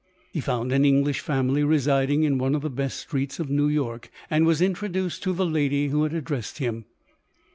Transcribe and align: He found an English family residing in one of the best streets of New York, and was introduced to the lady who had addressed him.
He 0.33 0.39
found 0.41 0.71
an 0.73 0.83
English 0.83 1.19
family 1.19 1.63
residing 1.63 2.23
in 2.23 2.39
one 2.39 2.55
of 2.55 2.63
the 2.63 2.71
best 2.71 2.97
streets 2.99 3.37
of 3.39 3.51
New 3.51 3.67
York, 3.67 4.09
and 4.31 4.47
was 4.47 4.59
introduced 4.59 5.21
to 5.21 5.31
the 5.31 5.45
lady 5.45 5.89
who 5.89 6.01
had 6.01 6.13
addressed 6.15 6.57
him. 6.57 6.85